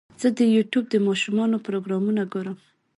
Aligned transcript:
زه 0.21 0.27
د 0.39 0.39
یوټیوب 0.55 0.85
د 0.89 0.95
ماشومانو 1.07 1.63
پروګرامونه 1.67 2.21
ګورم. 2.33 2.57